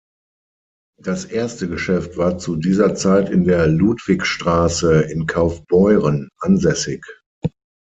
[0.99, 7.05] Das erste Geschäft war zu dieser Zeit in der Ludwigstraße in Kaufbeuren ansässig.